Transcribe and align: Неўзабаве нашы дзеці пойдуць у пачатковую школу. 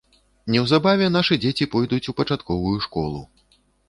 Неўзабаве 0.53 1.09
нашы 1.17 1.37
дзеці 1.43 1.67
пойдуць 1.73 2.09
у 2.13 2.15
пачатковую 2.21 2.73
школу. 2.87 3.21